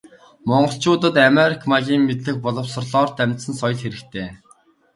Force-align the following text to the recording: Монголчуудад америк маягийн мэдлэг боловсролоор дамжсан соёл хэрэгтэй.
Монголчуудад 0.47 1.15
америк 1.29 1.61
маягийн 1.71 2.03
мэдлэг 2.05 2.37
боловсролоор 2.45 3.09
дамжсан 3.17 3.53
соёл 3.61 3.79
хэрэгтэй. 3.81 4.27